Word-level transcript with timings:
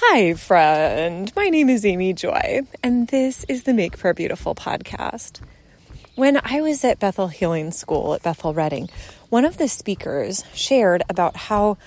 Hi, 0.00 0.34
friend. 0.34 1.32
My 1.34 1.48
name 1.48 1.68
is 1.68 1.84
Amy 1.84 2.12
Joy, 2.12 2.60
and 2.84 3.08
this 3.08 3.42
is 3.48 3.64
the 3.64 3.74
Make 3.74 3.98
Prayer 3.98 4.14
Beautiful 4.14 4.54
podcast. 4.54 5.40
When 6.14 6.40
I 6.44 6.60
was 6.60 6.84
at 6.84 7.00
Bethel 7.00 7.26
Healing 7.26 7.72
School 7.72 8.14
at 8.14 8.22
Bethel 8.22 8.54
Redding, 8.54 8.88
one 9.28 9.44
of 9.44 9.58
the 9.58 9.66
speakers 9.66 10.44
shared 10.54 11.02
about 11.08 11.36
how 11.36 11.78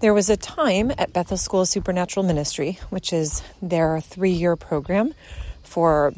there 0.00 0.12
was 0.12 0.28
a 0.28 0.36
time 0.36 0.90
at 0.98 1.12
Bethel 1.12 1.36
School 1.36 1.60
of 1.60 1.68
Supernatural 1.68 2.26
Ministry, 2.26 2.80
which 2.90 3.12
is 3.12 3.40
their 3.62 4.00
three 4.00 4.32
year 4.32 4.56
program 4.56 5.14
for 5.62 6.12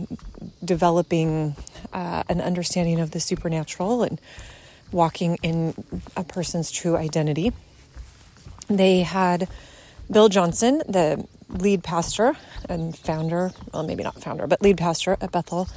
developing 0.64 1.54
uh, 1.92 2.22
an 2.30 2.40
understanding 2.40 2.98
of 2.98 3.10
the 3.10 3.20
supernatural 3.20 4.02
and 4.02 4.18
walking 4.90 5.36
in 5.42 5.74
a 6.16 6.24
person's 6.24 6.70
true 6.70 6.96
identity. 6.96 7.52
They 8.68 9.00
had 9.00 9.48
Bill 10.10 10.28
Johnson, 10.28 10.82
the 10.88 11.26
lead 11.52 11.84
pastor 11.84 12.34
and 12.68 12.96
founder, 12.96 13.52
well, 13.72 13.82
maybe 13.82 14.02
not 14.02 14.20
founder, 14.20 14.46
but 14.46 14.62
lead 14.62 14.78
pastor 14.78 15.16
at 15.20 15.32
Bethel, 15.32 15.68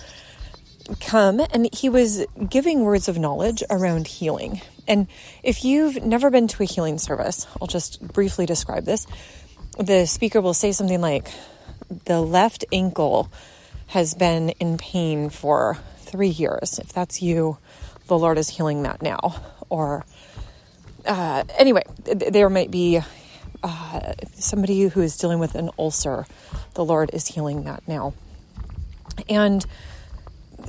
come 1.01 1.41
and 1.51 1.73
he 1.73 1.89
was 1.89 2.25
giving 2.49 2.81
words 2.81 3.07
of 3.07 3.17
knowledge 3.17 3.63
around 3.69 4.07
healing. 4.07 4.61
And 4.87 5.07
if 5.43 5.65
you've 5.65 6.03
never 6.03 6.29
been 6.29 6.47
to 6.49 6.63
a 6.63 6.65
healing 6.65 6.97
service, 6.97 7.47
I'll 7.59 7.67
just 7.67 8.01
briefly 8.07 8.45
describe 8.45 8.85
this. 8.85 9.07
The 9.79 10.05
speaker 10.05 10.41
will 10.41 10.53
say 10.53 10.71
something 10.71 11.01
like, 11.01 11.29
The 12.05 12.21
left 12.21 12.65
ankle 12.71 13.31
has 13.87 14.13
been 14.13 14.49
in 14.51 14.77
pain 14.77 15.29
for 15.29 15.77
three 15.97 16.29
years. 16.29 16.79
If 16.79 16.93
that's 16.93 17.21
you, 17.21 17.57
the 18.07 18.17
Lord 18.17 18.37
is 18.37 18.49
healing 18.49 18.83
that 18.83 19.01
now. 19.01 19.41
Or, 19.69 20.05
uh, 21.05 21.43
anyway, 21.57 21.83
there 22.03 22.49
might 22.49 22.71
be 22.71 23.01
uh, 23.65 24.13
somebody 24.35 24.83
who 24.83 25.01
is 25.01 25.17
dealing 25.17 25.39
with 25.39 25.55
an 25.55 25.69
ulcer, 25.77 26.25
the 26.75 26.85
Lord 26.85 27.09
is 27.13 27.27
healing 27.27 27.63
that 27.63 27.87
now. 27.87 28.13
And 29.27 29.65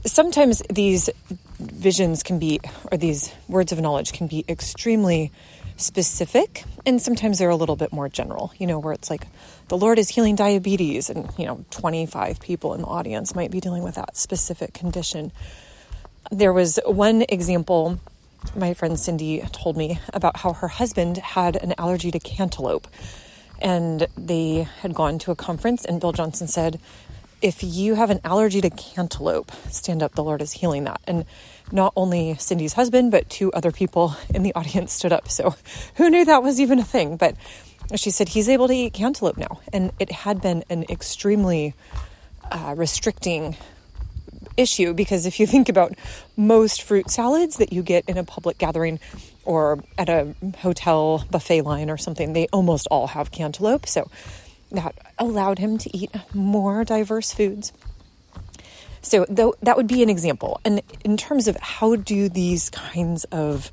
sometimes 0.04 0.62
these 0.70 1.10
visions 1.58 2.22
can 2.22 2.38
be, 2.38 2.60
or 2.90 2.98
these 2.98 3.32
words 3.48 3.72
of 3.72 3.80
knowledge 3.80 4.12
can 4.12 4.26
be 4.26 4.44
extremely 4.48 5.32
specific, 5.76 6.64
and 6.86 7.02
sometimes 7.02 7.38
they're 7.38 7.50
a 7.50 7.56
little 7.56 7.76
bit 7.76 7.92
more 7.92 8.08
general, 8.08 8.52
you 8.58 8.66
know, 8.66 8.78
where 8.78 8.94
it's 8.94 9.10
like 9.10 9.26
the 9.68 9.76
Lord 9.76 9.98
is 9.98 10.08
healing 10.08 10.34
diabetes, 10.34 11.10
and, 11.10 11.28
you 11.36 11.44
know, 11.44 11.64
25 11.70 12.40
people 12.40 12.72
in 12.74 12.80
the 12.80 12.86
audience 12.86 13.34
might 13.34 13.50
be 13.50 13.60
dealing 13.60 13.82
with 13.82 13.96
that 13.96 14.16
specific 14.16 14.72
condition. 14.72 15.32
There 16.30 16.52
was 16.52 16.78
one 16.86 17.24
example 17.28 18.00
my 18.54 18.74
friend 18.74 18.98
Cindy 18.98 19.42
told 19.52 19.76
me 19.76 19.98
about 20.12 20.38
how 20.38 20.52
her 20.52 20.68
husband 20.68 21.16
had 21.18 21.56
an 21.56 21.74
allergy 21.78 22.10
to 22.10 22.18
cantaloupe. 22.18 22.86
And 23.60 24.06
they 24.16 24.68
had 24.80 24.94
gone 24.94 25.18
to 25.20 25.30
a 25.30 25.34
conference, 25.34 25.84
and 25.84 26.00
Bill 26.00 26.12
Johnson 26.12 26.46
said, 26.46 26.78
If 27.40 27.62
you 27.62 27.94
have 27.94 28.10
an 28.10 28.20
allergy 28.22 28.60
to 28.60 28.70
cantaloupe, 28.70 29.50
stand 29.70 30.02
up, 30.02 30.14
the 30.14 30.22
Lord 30.22 30.42
is 30.42 30.52
healing 30.52 30.84
that. 30.84 31.00
And 31.06 31.24
not 31.72 31.92
only 31.96 32.36
Cindy's 32.36 32.74
husband, 32.74 33.10
but 33.10 33.30
two 33.30 33.50
other 33.52 33.72
people 33.72 34.14
in 34.34 34.42
the 34.42 34.54
audience 34.54 34.92
stood 34.92 35.12
up. 35.12 35.28
So 35.28 35.54
who 35.96 36.10
knew 36.10 36.24
that 36.26 36.42
was 36.42 36.60
even 36.60 36.78
a 36.78 36.84
thing? 36.84 37.16
But 37.16 37.36
she 37.94 38.10
said 38.10 38.28
he's 38.28 38.48
able 38.48 38.68
to 38.68 38.74
eat 38.74 38.92
cantaloupe 38.92 39.36
now. 39.36 39.60
And 39.72 39.92
it 39.98 40.10
had 40.10 40.42
been 40.42 40.64
an 40.68 40.84
extremely 40.90 41.74
uh, 42.50 42.74
restricting 42.76 43.56
issue 44.56 44.94
because 44.94 45.26
if 45.26 45.38
you 45.40 45.46
think 45.46 45.68
about 45.68 45.94
most 46.36 46.82
fruit 46.82 47.10
salads 47.10 47.56
that 47.56 47.72
you 47.72 47.82
get 47.82 48.04
in 48.08 48.16
a 48.16 48.24
public 48.24 48.58
gathering 48.58 48.98
or 49.44 49.82
at 49.96 50.08
a 50.08 50.34
hotel 50.58 51.24
buffet 51.30 51.62
line 51.62 51.90
or 51.90 51.96
something, 51.96 52.32
they 52.32 52.46
almost 52.52 52.86
all 52.90 53.08
have 53.08 53.30
cantaloupe. 53.30 53.86
So 53.86 54.10
that 54.72 54.94
allowed 55.18 55.58
him 55.58 55.78
to 55.78 55.96
eat 55.96 56.10
more 56.34 56.84
diverse 56.84 57.32
foods. 57.32 57.72
So 59.02 59.24
though 59.28 59.54
that 59.62 59.76
would 59.76 59.86
be 59.86 60.02
an 60.02 60.10
example. 60.10 60.60
And 60.64 60.82
in 61.04 61.16
terms 61.16 61.46
of 61.46 61.56
how 61.58 61.96
do 61.96 62.28
these 62.28 62.70
kinds 62.70 63.24
of 63.24 63.70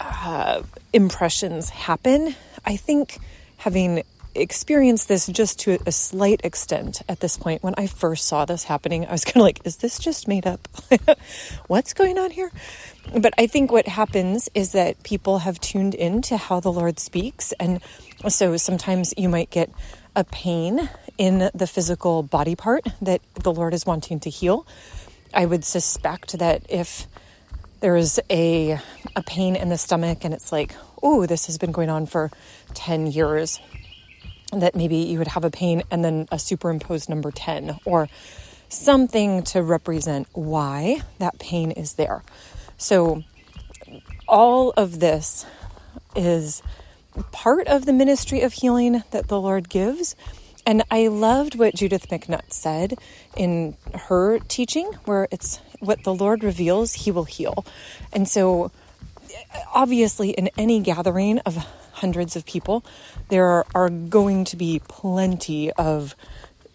uh, 0.00 0.62
impressions 0.92 1.68
happen, 1.70 2.34
I 2.64 2.76
think 2.76 3.18
having 3.58 4.02
experienced 4.38 5.08
this 5.08 5.26
just 5.26 5.58
to 5.60 5.78
a 5.86 5.92
slight 5.92 6.40
extent 6.44 7.02
at 7.08 7.20
this 7.20 7.36
point. 7.36 7.62
When 7.62 7.74
I 7.76 7.86
first 7.86 8.26
saw 8.26 8.44
this 8.44 8.64
happening, 8.64 9.06
I 9.06 9.12
was 9.12 9.24
kind 9.26 9.36
of 9.36 9.42
like, 9.42 9.60
is 9.64 9.76
this 9.76 9.98
just 9.98 10.28
made 10.28 10.46
up? 10.46 10.68
What's 11.66 11.92
going 11.92 12.18
on 12.18 12.30
here? 12.30 12.50
But 13.16 13.34
I 13.38 13.46
think 13.46 13.72
what 13.72 13.88
happens 13.88 14.48
is 14.54 14.72
that 14.72 15.02
people 15.02 15.38
have 15.38 15.60
tuned 15.60 15.94
in 15.94 16.22
to 16.22 16.36
how 16.36 16.60
the 16.60 16.72
Lord 16.72 16.98
speaks. 16.98 17.52
And 17.58 17.80
so 18.28 18.56
sometimes 18.56 19.14
you 19.16 19.28
might 19.28 19.50
get 19.50 19.70
a 20.14 20.24
pain 20.24 20.88
in 21.16 21.50
the 21.54 21.66
physical 21.66 22.22
body 22.22 22.54
part 22.54 22.86
that 23.00 23.20
the 23.34 23.52
Lord 23.52 23.74
is 23.74 23.86
wanting 23.86 24.20
to 24.20 24.30
heal. 24.30 24.66
I 25.32 25.46
would 25.46 25.64
suspect 25.64 26.38
that 26.38 26.62
if 26.68 27.06
there 27.80 27.96
is 27.96 28.20
a, 28.30 28.78
a 29.14 29.22
pain 29.22 29.56
in 29.56 29.68
the 29.68 29.78
stomach 29.78 30.24
and 30.24 30.34
it's 30.34 30.52
like, 30.52 30.74
oh, 31.02 31.26
this 31.26 31.46
has 31.46 31.58
been 31.58 31.72
going 31.72 31.90
on 31.90 32.06
for 32.06 32.30
10 32.74 33.06
years, 33.06 33.60
that 34.52 34.74
maybe 34.74 34.96
you 34.96 35.18
would 35.18 35.28
have 35.28 35.44
a 35.44 35.50
pain 35.50 35.82
and 35.90 36.04
then 36.04 36.26
a 36.32 36.38
superimposed 36.38 37.08
number 37.08 37.30
10 37.30 37.78
or 37.84 38.08
something 38.68 39.42
to 39.42 39.62
represent 39.62 40.28
why 40.32 41.00
that 41.18 41.38
pain 41.38 41.70
is 41.70 41.94
there. 41.94 42.22
So, 42.76 43.24
all 44.26 44.70
of 44.76 45.00
this 45.00 45.46
is 46.14 46.62
part 47.32 47.66
of 47.66 47.86
the 47.86 47.92
ministry 47.92 48.42
of 48.42 48.52
healing 48.52 49.02
that 49.10 49.28
the 49.28 49.40
Lord 49.40 49.68
gives. 49.68 50.14
And 50.66 50.82
I 50.90 51.08
loved 51.08 51.54
what 51.58 51.74
Judith 51.74 52.08
McNutt 52.08 52.52
said 52.52 52.94
in 53.36 53.76
her 53.94 54.38
teaching, 54.38 54.92
where 55.06 55.26
it's 55.30 55.60
what 55.80 56.04
the 56.04 56.14
Lord 56.14 56.44
reveals, 56.44 56.92
He 56.92 57.10
will 57.10 57.24
heal. 57.24 57.64
And 58.12 58.28
so, 58.28 58.70
obviously, 59.72 60.30
in 60.30 60.50
any 60.58 60.80
gathering 60.80 61.38
of 61.40 61.56
hundreds 62.00 62.36
of 62.36 62.46
people, 62.46 62.84
there 63.28 63.64
are 63.74 63.90
going 63.90 64.44
to 64.46 64.56
be 64.56 64.80
plenty 64.88 65.72
of 65.72 66.14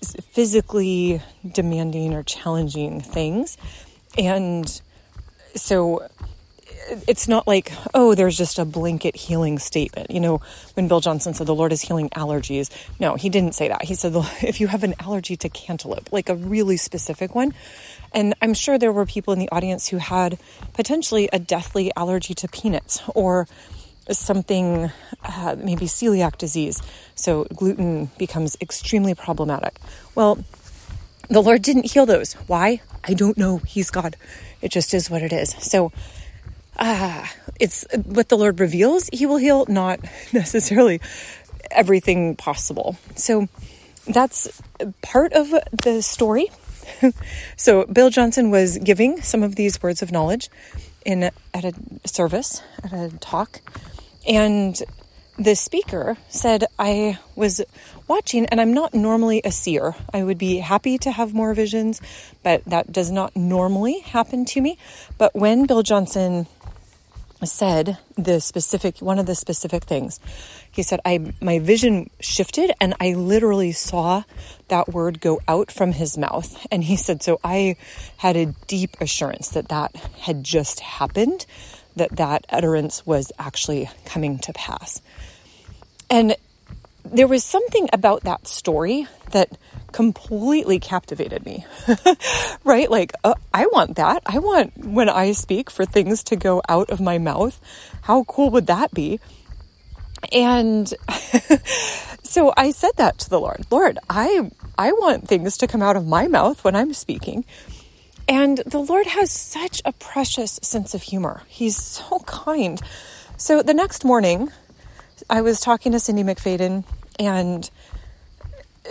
physically 0.03 1.21
demanding 1.49 2.13
or 2.13 2.23
challenging 2.23 3.01
things. 3.01 3.57
And 4.17 4.81
so 5.55 6.07
it's 7.07 7.27
not 7.27 7.47
like, 7.47 7.71
oh, 7.93 8.15
there's 8.15 8.37
just 8.37 8.59
a 8.59 8.65
blanket 8.65 9.15
healing 9.15 9.59
statement. 9.59 10.11
You 10.11 10.19
know, 10.19 10.41
when 10.73 10.87
Bill 10.87 10.99
Johnson 10.99 11.33
said 11.33 11.47
the 11.47 11.55
Lord 11.55 11.71
is 11.71 11.81
healing 11.81 12.09
allergies, 12.09 12.69
no, 12.99 13.15
he 13.15 13.29
didn't 13.29 13.55
say 13.55 13.67
that. 13.67 13.83
He 13.83 13.95
said, 13.95 14.13
if 14.41 14.59
you 14.59 14.67
have 14.67 14.83
an 14.83 14.95
allergy 14.99 15.35
to 15.37 15.49
cantaloupe, 15.49 16.11
like 16.11 16.29
a 16.29 16.35
really 16.35 16.77
specific 16.77 17.35
one. 17.35 17.53
And 18.11 18.35
I'm 18.41 18.53
sure 18.53 18.77
there 18.77 18.91
were 18.91 19.05
people 19.05 19.33
in 19.33 19.39
the 19.39 19.49
audience 19.51 19.87
who 19.87 19.97
had 19.97 20.37
potentially 20.73 21.29
a 21.33 21.39
deathly 21.39 21.91
allergy 21.95 22.33
to 22.35 22.47
peanuts 22.47 23.01
or 23.15 23.47
something, 24.09 24.91
uh, 25.23 25.55
maybe 25.57 25.85
celiac 25.85 26.37
disease. 26.37 26.81
So 27.15 27.45
gluten 27.45 28.11
becomes 28.17 28.57
extremely 28.61 29.15
problematic. 29.15 29.75
Well, 30.15 30.43
the 31.29 31.41
Lord 31.41 31.61
didn't 31.61 31.91
heal 31.91 32.05
those. 32.05 32.33
Why? 32.47 32.81
I 33.03 33.13
don't 33.13 33.37
know. 33.37 33.57
He's 33.59 33.89
God. 33.89 34.15
It 34.61 34.71
just 34.71 34.93
is 34.93 35.09
what 35.09 35.21
it 35.21 35.33
is. 35.33 35.55
So, 35.59 35.91
ah, 36.77 37.23
uh, 37.23 37.27
it's 37.59 37.85
what 38.05 38.29
the 38.29 38.37
Lord 38.37 38.59
reveals, 38.59 39.09
He 39.11 39.25
will 39.25 39.37
heal, 39.37 39.65
not 39.67 39.99
necessarily 40.33 41.01
everything 41.71 42.35
possible. 42.35 42.97
So, 43.15 43.47
that's 44.07 44.61
part 45.01 45.33
of 45.33 45.49
the 45.83 46.01
story. 46.01 46.47
so, 47.55 47.85
Bill 47.85 48.09
Johnson 48.09 48.51
was 48.51 48.77
giving 48.77 49.21
some 49.21 49.43
of 49.43 49.55
these 49.55 49.81
words 49.81 50.01
of 50.01 50.11
knowledge 50.11 50.49
in 51.05 51.23
at 51.23 51.65
a 51.65 51.73
service, 52.05 52.61
at 52.83 52.93
a 52.93 53.11
talk 53.19 53.61
and 54.27 54.81
the 55.37 55.55
speaker 55.55 56.17
said, 56.29 56.65
I 56.77 57.17
was 57.35 57.61
watching, 58.07 58.45
and 58.47 58.61
I'm 58.61 58.73
not 58.73 58.93
normally 58.93 59.41
a 59.43 59.51
seer. 59.51 59.95
I 60.13 60.23
would 60.23 60.37
be 60.37 60.57
happy 60.57 60.97
to 60.99 61.11
have 61.11 61.33
more 61.33 61.53
visions, 61.53 62.01
but 62.43 62.63
that 62.65 62.91
does 62.91 63.09
not 63.09 63.35
normally 63.35 63.99
happen 64.01 64.45
to 64.45 64.61
me. 64.61 64.77
But 65.17 65.33
when 65.35 65.65
Bill 65.65 65.81
Johnson 65.81 66.47
said 67.45 67.97
the 68.15 68.39
specific 68.39 68.99
one 68.99 69.19
of 69.19 69.25
the 69.25 69.35
specific 69.35 69.83
things 69.83 70.19
he 70.71 70.81
said 70.81 70.99
i 71.03 71.33
my 71.41 71.59
vision 71.59 72.09
shifted 72.21 72.71
and 72.79 72.93
i 73.01 73.13
literally 73.13 73.71
saw 73.71 74.23
that 74.69 74.87
word 74.89 75.19
go 75.19 75.41
out 75.47 75.69
from 75.69 75.91
his 75.91 76.17
mouth 76.17 76.65
and 76.71 76.85
he 76.85 76.95
said 76.95 77.21
so 77.21 77.39
i 77.43 77.75
had 78.17 78.37
a 78.37 78.45
deep 78.67 78.95
assurance 79.01 79.49
that 79.49 79.67
that 79.67 79.93
had 80.21 80.41
just 80.41 80.79
happened 80.79 81.45
that 81.95 82.15
that 82.17 82.45
utterance 82.49 83.05
was 83.05 83.31
actually 83.37 83.89
coming 84.05 84.39
to 84.39 84.53
pass. 84.53 85.01
And 86.09 86.35
there 87.05 87.27
was 87.27 87.43
something 87.43 87.89
about 87.91 88.23
that 88.23 88.47
story 88.47 89.07
that 89.31 89.57
completely 89.91 90.79
captivated 90.79 91.45
me. 91.45 91.65
right? 92.63 92.89
Like, 92.89 93.13
uh, 93.23 93.35
I 93.53 93.67
want 93.67 93.97
that. 93.97 94.23
I 94.25 94.39
want 94.39 94.77
when 94.77 95.09
I 95.09 95.31
speak 95.31 95.69
for 95.69 95.85
things 95.85 96.23
to 96.25 96.35
go 96.35 96.61
out 96.67 96.89
of 96.89 96.99
my 96.99 97.17
mouth. 97.17 97.59
How 98.03 98.23
cool 98.23 98.49
would 98.51 98.67
that 98.67 98.93
be? 98.93 99.19
And 100.31 100.87
so 102.23 102.53
I 102.57 102.71
said 102.71 102.91
that 102.97 103.19
to 103.19 103.29
the 103.29 103.39
Lord. 103.39 103.65
Lord, 103.69 103.99
I 104.09 104.49
I 104.77 104.91
want 104.93 105.27
things 105.27 105.57
to 105.57 105.67
come 105.67 105.81
out 105.81 105.95
of 105.95 106.07
my 106.07 106.27
mouth 106.27 106.63
when 106.63 106.75
I'm 106.75 106.93
speaking. 106.93 107.45
And 108.27 108.59
the 108.65 108.79
Lord 108.79 109.07
has 109.07 109.31
such 109.31 109.81
a 109.85 109.91
precious 109.93 110.59
sense 110.61 110.93
of 110.93 111.03
humor. 111.03 111.43
He's 111.47 111.77
so 111.77 112.19
kind. 112.19 112.81
So 113.37 113.61
the 113.61 113.73
next 113.73 114.05
morning, 114.05 114.51
I 115.29 115.41
was 115.41 115.59
talking 115.59 115.91
to 115.91 115.99
Cindy 115.99 116.23
McFadden, 116.23 116.85
and 117.19 117.69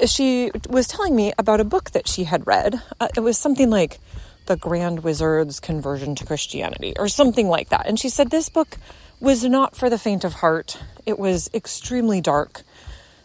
she 0.06 0.50
was 0.68 0.86
telling 0.86 1.16
me 1.16 1.32
about 1.38 1.60
a 1.60 1.64
book 1.64 1.92
that 1.92 2.08
she 2.08 2.24
had 2.24 2.46
read. 2.46 2.80
Uh, 3.00 3.08
it 3.16 3.20
was 3.20 3.38
something 3.38 3.70
like 3.70 3.98
The 4.46 4.56
Grand 4.56 5.02
Wizard's 5.02 5.60
Conversion 5.60 6.14
to 6.16 6.26
Christianity, 6.26 6.94
or 6.98 7.08
something 7.08 7.48
like 7.48 7.70
that. 7.70 7.86
And 7.86 7.98
she 7.98 8.08
said 8.08 8.30
this 8.30 8.48
book 8.48 8.76
was 9.20 9.44
not 9.44 9.76
for 9.76 9.88
the 9.88 9.98
faint 9.98 10.24
of 10.24 10.34
heart, 10.34 10.78
it 11.06 11.18
was 11.18 11.48
extremely 11.54 12.20
dark 12.20 12.62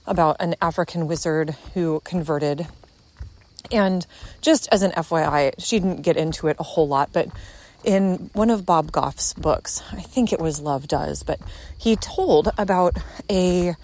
about 0.06 0.38
an 0.40 0.56
African 0.62 1.08
wizard 1.08 1.56
who 1.74 2.02
converted. 2.04 2.68
And 3.72 4.06
just 4.42 4.68
as 4.72 4.82
an 4.82 4.92
FYI, 4.92 5.54
she 5.58 5.80
didn't 5.80 6.02
get 6.02 6.18
into 6.18 6.48
it 6.48 6.58
a 6.60 6.64
whole 6.64 6.88
lot, 6.88 7.12
but 7.14 7.28
in 7.84 8.30
one 8.34 8.50
of 8.50 8.66
Bob 8.66 8.92
Goff's 8.92 9.34
books, 9.34 9.82
I 9.92 10.02
think 10.02 10.34
it 10.34 10.40
was 10.40 10.60
Love 10.60 10.88
Does, 10.88 11.24
but 11.24 11.40
he 11.78 11.96
told 11.96 12.50
about 12.58 12.98
a 13.30 13.76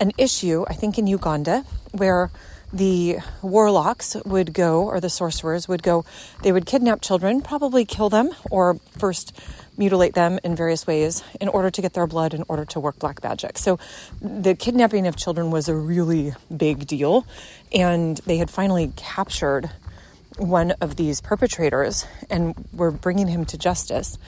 an 0.00 0.12
issue, 0.18 0.64
I 0.68 0.74
think 0.74 0.98
in 0.98 1.06
Uganda, 1.06 1.64
where 1.92 2.30
the 2.72 3.18
warlocks 3.42 4.16
would 4.24 4.54
go, 4.54 4.84
or 4.84 5.00
the 5.00 5.10
sorcerers 5.10 5.68
would 5.68 5.82
go, 5.82 6.04
they 6.42 6.52
would 6.52 6.66
kidnap 6.66 7.02
children, 7.02 7.42
probably 7.42 7.84
kill 7.84 8.08
them, 8.08 8.30
or 8.50 8.78
first 8.96 9.36
mutilate 9.76 10.14
them 10.14 10.38
in 10.44 10.54
various 10.54 10.86
ways 10.86 11.22
in 11.40 11.48
order 11.48 11.70
to 11.70 11.82
get 11.82 11.94
their 11.94 12.06
blood, 12.06 12.34
in 12.34 12.44
order 12.48 12.64
to 12.64 12.80
work 12.80 12.98
black 12.98 13.22
magic. 13.22 13.58
So 13.58 13.78
the 14.20 14.54
kidnapping 14.54 15.06
of 15.06 15.16
children 15.16 15.50
was 15.50 15.68
a 15.68 15.74
really 15.74 16.32
big 16.54 16.86
deal, 16.86 17.26
and 17.72 18.18
they 18.18 18.38
had 18.38 18.50
finally 18.50 18.92
captured 18.96 19.70
one 20.38 20.72
of 20.80 20.96
these 20.96 21.20
perpetrators 21.20 22.06
and 22.30 22.54
were 22.72 22.90
bringing 22.90 23.28
him 23.28 23.44
to 23.46 23.58
justice. 23.58 24.18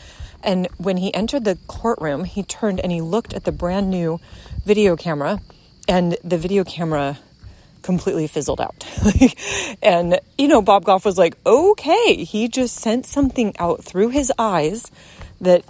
And 0.42 0.68
when 0.76 0.98
he 0.98 1.14
entered 1.14 1.44
the 1.44 1.58
courtroom, 1.66 2.24
he 2.24 2.42
turned 2.42 2.80
and 2.80 2.92
he 2.92 3.00
looked 3.00 3.32
at 3.32 3.44
the 3.44 3.52
brand 3.52 3.88
new 3.90 4.20
video 4.64 4.96
camera, 4.96 5.40
and 5.88 6.16
the 6.22 6.36
video 6.36 6.64
camera 6.64 7.18
completely 7.84 8.26
fizzled 8.26 8.60
out. 8.60 8.84
and, 9.82 10.18
you 10.36 10.48
know, 10.48 10.62
Bob 10.62 10.84
Goff 10.84 11.04
was 11.04 11.16
like, 11.16 11.36
okay, 11.46 12.24
he 12.24 12.48
just 12.48 12.76
sent 12.76 13.06
something 13.06 13.54
out 13.58 13.84
through 13.84 14.08
his 14.08 14.32
eyes 14.38 14.90
that 15.40 15.62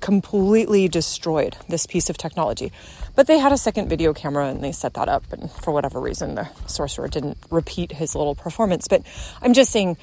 completely 0.00 0.88
destroyed 0.88 1.56
this 1.68 1.86
piece 1.86 2.08
of 2.08 2.16
technology. 2.16 2.72
But 3.14 3.26
they 3.26 3.38
had 3.38 3.52
a 3.52 3.58
second 3.58 3.88
video 3.88 4.14
camera 4.14 4.48
and 4.48 4.64
they 4.64 4.72
set 4.72 4.94
that 4.94 5.08
up, 5.08 5.30
and 5.32 5.50
for 5.50 5.72
whatever 5.72 6.00
reason, 6.00 6.34
the 6.34 6.48
sorcerer 6.66 7.08
didn't 7.08 7.36
repeat 7.50 7.92
his 7.92 8.14
little 8.14 8.34
performance. 8.34 8.88
But 8.88 9.02
I'm 9.42 9.52
just 9.52 9.70
saying, 9.70 9.98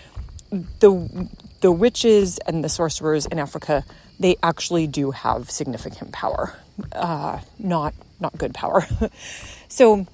the 0.52 1.28
the 1.62 1.72
witches 1.72 2.38
and 2.40 2.64
the 2.64 2.70
sorcerers 2.70 3.26
in 3.26 3.40
Africa, 3.40 3.84
they 4.20 4.38
actually 4.42 4.88
do 4.88 5.12
have 5.12 5.50
significant 5.50 6.12
power, 6.12 6.56
uh, 6.92 7.40
not 7.58 7.96
not 8.20 8.38
good 8.38 8.54
power. 8.54 8.86
so 9.68 10.06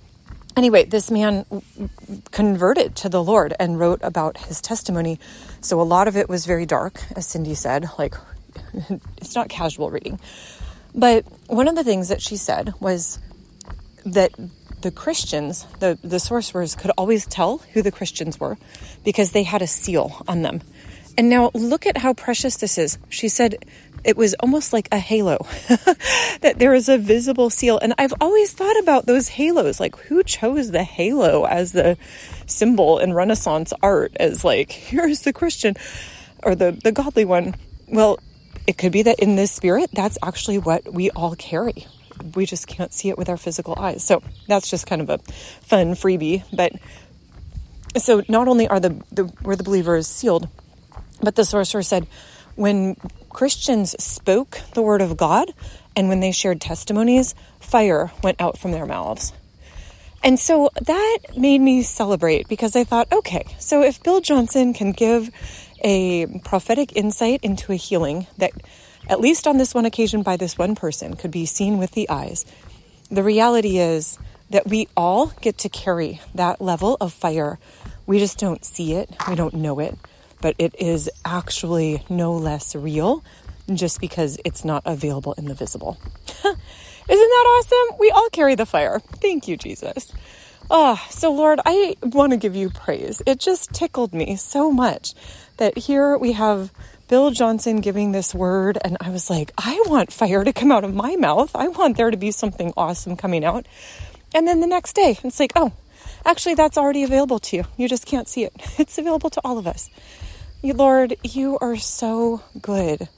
anyway, 0.56 0.86
this 0.86 1.12
man 1.12 1.46
converted 2.32 2.96
to 2.98 3.10
the 3.10 3.24
Lord 3.24 3.54
and 3.60 3.80
wrote 3.80 4.00
about 4.04 4.38
his 4.38 4.62
testimony. 4.62 5.20
So 5.62 5.82
a 5.82 5.84
lot 5.84 6.08
of 6.08 6.18
it 6.18 6.30
was 6.30 6.46
very 6.46 6.66
dark, 6.66 7.02
as 7.16 7.28
Cindy 7.28 7.56
said, 7.56 7.90
like 7.98 8.16
it's 9.18 9.36
not 9.36 9.50
casual 9.50 9.90
reading. 9.90 10.20
But 10.94 11.26
one 11.48 11.68
of 11.68 11.76
the 11.76 11.84
things 11.84 12.10
that 12.10 12.22
she 12.22 12.38
said 12.38 12.74
was 12.80 13.20
that 14.06 14.32
the 14.82 14.92
Christians, 14.92 15.66
the, 15.80 15.98
the 16.04 16.20
sorcerers, 16.20 16.76
could 16.76 16.92
always 16.98 17.26
tell 17.26 17.58
who 17.74 17.82
the 17.82 17.92
Christians 17.92 18.40
were 18.40 18.58
because 19.04 19.32
they 19.32 19.44
had 19.44 19.62
a 19.62 19.68
seal 19.68 20.24
on 20.28 20.42
them. 20.42 20.62
And 21.18 21.30
now 21.30 21.52
look 21.54 21.86
at 21.86 21.98
how 21.98 22.14
precious 22.14 22.58
this 22.58 22.78
is. 22.78 22.98
She 23.10 23.30
said 23.30 23.66
it 24.06 24.16
was 24.16 24.36
almost 24.36 24.72
like 24.72 24.88
a 24.92 25.00
halo, 25.00 25.40
that 26.42 26.56
there 26.58 26.76
is 26.76 26.88
a 26.88 26.98
visible 26.98 27.50
seal. 27.50 27.80
And 27.80 27.94
I've 27.98 28.14
always 28.22 28.54
thought 28.54 28.80
about 28.80 29.08
those 29.08 29.30
halos. 29.30 29.80
Like, 29.80 29.98
who 29.98 30.24
chose 30.24 30.72
the 30.72 30.84
halo 30.84 31.46
as 31.46 31.72
the 31.72 31.98
symbol 32.46 33.00
in 33.00 33.14
Renaissance 33.14 33.74
art 33.82 34.16
as 34.20 34.44
like, 34.44 34.72
here's 34.72 35.22
the 35.22 35.34
Christian 35.34 35.76
or 36.44 36.56
the, 36.56 36.72
the 36.72 36.92
godly 36.92 37.26
one? 37.26 37.56
Well, 37.88 38.20
it 38.68 38.78
could 38.78 38.92
be 38.92 39.02
that 39.04 39.20
in 39.20 39.36
this 39.36 39.52
spirit, 39.52 39.90
that's 39.92 40.18
actually 40.24 40.60
what 40.60 40.92
we 40.92 41.10
all 41.12 41.36
carry. 41.36 41.88
We 42.36 42.46
just 42.46 42.68
can't 42.68 42.94
see 42.94 43.10
it 43.10 43.18
with 43.18 43.28
our 43.28 43.38
physical 43.38 43.76
eyes. 43.78 44.04
So 44.04 44.22
that's 44.48 44.70
just 44.70 44.88
kind 44.88 45.02
of 45.02 45.10
a 45.10 45.18
fun 45.18 45.94
freebie. 45.94 46.44
But 46.54 46.74
so 47.98 48.24
not 48.30 48.48
only 48.48 48.68
are 48.68 48.80
the, 48.80 49.04
the 49.12 49.26
were 49.42 49.56
the 49.56 49.64
believers 49.64 50.08
sealed, 50.08 50.48
but 51.22 51.36
the 51.36 51.44
sorcerer 51.44 51.84
said 51.84 52.08
when 52.56 52.96
Christians 53.30 53.96
spoke 54.04 54.60
the 54.74 54.82
word 54.82 55.02
of 55.02 55.18
God 55.18 55.54
and 55.96 56.10
when 56.10 56.20
they 56.20 56.32
shared 56.32 56.62
testimonies, 56.62 57.36
fire 57.60 58.12
went 58.24 58.40
out 58.40 58.58
from 58.58 58.72
their 58.72 58.86
mouths. 58.86 59.34
And 60.24 60.40
so 60.40 60.72
that 60.82 61.20
made 61.38 61.62
me 61.62 61.84
celebrate 61.84 62.48
because 62.48 62.76
I 62.76 62.84
thought, 62.84 63.12
okay, 63.12 63.46
so 63.60 63.84
if 63.84 64.02
Bill 64.02 64.22
Johnson 64.22 64.74
can 64.74 64.92
give 64.92 65.30
a 65.84 66.26
prophetic 66.44 66.96
insight 66.96 67.42
into 67.44 67.72
a 67.72 67.76
healing 67.76 68.26
that, 68.38 68.52
at 69.08 69.20
least 69.20 69.46
on 69.46 69.58
this 69.58 69.76
one 69.76 69.86
occasion 69.86 70.24
by 70.24 70.36
this 70.36 70.58
one 70.58 70.74
person, 70.74 71.16
could 71.16 71.30
be 71.30 71.46
seen 71.46 71.78
with 71.78 71.92
the 71.92 72.10
eyes. 72.10 72.44
The 73.12 73.22
reality 73.22 73.78
is 73.78 74.18
that 74.50 74.66
we 74.68 74.88
all 74.98 75.28
get 75.42 75.60
to 75.60 75.70
carry 75.70 76.22
that 76.34 76.60
level 76.60 76.98
of 77.00 77.14
fire. 77.14 77.60
We 78.08 78.18
just 78.18 78.40
don't 78.40 78.66
see 78.66 78.94
it, 78.94 79.10
we 79.30 79.36
don't 79.36 79.54
know 79.54 79.80
it, 79.80 79.96
but 80.46 80.54
it 80.60 80.76
is 80.78 81.10
actually 81.26 82.04
no 82.08 82.36
less 82.36 82.76
real 82.76 83.24
just 83.74 84.00
because 84.00 84.38
it's 84.46 84.64
not 84.64 84.84
available 84.86 85.34
in 85.40 85.46
the 85.46 85.56
visible. 85.56 85.98
Isn't 86.46 86.56
that 87.08 87.46
awesome? 87.58 87.98
We 88.00 88.12
all 88.12 88.30
carry 88.30 88.54
the 88.54 88.68
fire. 88.68 89.00
Thank 89.00 89.48
you, 89.48 89.58
Jesus. 89.58 90.14
Oh, 90.70 91.04
so 91.10 91.34
Lord, 91.34 91.62
I 91.66 91.96
want 92.04 92.34
to 92.34 92.38
give 92.38 92.56
you 92.56 92.70
praise. 92.70 93.24
It 93.26 93.40
just 93.40 93.74
tickled 93.74 94.14
me 94.14 94.36
so 94.36 94.70
much 94.70 95.16
that 95.58 95.80
here 95.80 96.16
we 96.16 96.34
have 96.34 96.72
Bill 97.08 97.32
Johnson 97.32 97.82
giving 97.82 98.12
this 98.12 98.36
word, 98.36 98.78
and 98.86 98.98
I 99.02 99.10
was 99.10 99.32
like, 99.32 99.52
I 99.58 99.84
want 99.88 100.14
fire 100.14 100.44
to 100.44 100.54
come 100.54 100.72
out 100.72 100.84
of 100.84 100.94
my 100.94 101.16
mouth. 101.16 101.56
I 101.56 101.70
want 101.70 101.98
there 101.98 102.12
to 102.12 102.18
be 102.18 102.30
something 102.30 102.72
awesome 102.78 103.18
coming 103.18 103.44
out. 103.44 103.66
And 104.36 104.48
then 104.48 104.60
the 104.60 104.68
next 104.68 104.94
day, 104.94 105.18
it's 105.24 105.40
like, 105.40 105.54
oh, 105.56 105.72
actually, 106.24 106.54
that's 106.54 106.78
already 106.78 107.04
available 107.04 107.40
to 107.40 107.58
you. 107.58 107.64
You 107.78 107.90
just 107.90 108.06
can't 108.06 108.28
see 108.28 108.44
it. 108.44 108.54
It's 108.78 109.00
available 109.00 109.32
to 109.32 109.42
all 109.44 109.58
of 109.58 109.66
us. 109.66 109.90
Lord, 110.64 111.16
you 111.24 111.58
are 111.62 111.78
so 111.78 112.42
good. 112.62 113.10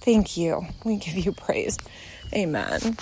Thank 0.00 0.36
you. 0.36 0.66
We 0.84 0.96
give 0.96 1.16
you 1.16 1.32
praise. 1.32 1.78
Amen. 2.34 2.96